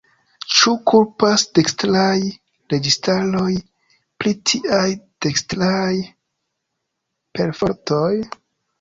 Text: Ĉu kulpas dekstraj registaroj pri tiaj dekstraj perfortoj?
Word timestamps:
Ĉu 0.59 0.71
kulpas 0.91 1.43
dekstraj 1.59 2.15
registaroj 2.75 3.53
pri 4.23 4.35
tiaj 4.53 4.89
dekstraj 5.27 5.95
perfortoj? 7.39 8.13